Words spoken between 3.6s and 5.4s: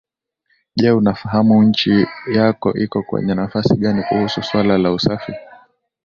gani kuhusu suala la usafi